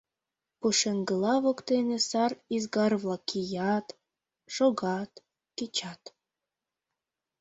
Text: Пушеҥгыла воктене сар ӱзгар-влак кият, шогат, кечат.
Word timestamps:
Пушеҥгыла 0.59 1.33
воктене 1.43 1.97
сар 2.09 2.31
ӱзгар-влак 2.55 3.23
кият, 3.29 3.87
шогат, 4.55 5.11
кечат. 5.57 6.01